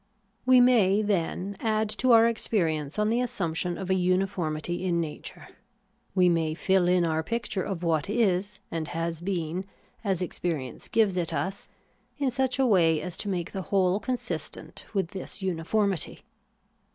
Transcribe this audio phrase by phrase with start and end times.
[0.47, 4.99] We may, then, add to our experience on the assump tion of a uniformity in
[4.99, 5.47] nature;
[6.15, 9.63] we may fill in our picture of what is and has been,
[10.03, 11.67] as experience gives it us,
[12.17, 16.21] in such a way as to make the whole consistent with this uniformity.